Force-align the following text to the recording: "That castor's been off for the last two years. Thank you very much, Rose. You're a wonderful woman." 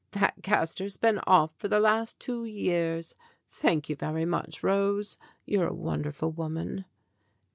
"That 0.13 0.33
castor's 0.41 0.97
been 0.97 1.19
off 1.27 1.51
for 1.57 1.67
the 1.67 1.79
last 1.79 2.19
two 2.19 2.43
years. 2.43 3.13
Thank 3.51 3.87
you 3.87 3.95
very 3.95 4.25
much, 4.25 4.63
Rose. 4.63 5.19
You're 5.45 5.67
a 5.67 5.73
wonderful 5.75 6.31
woman." 6.31 6.85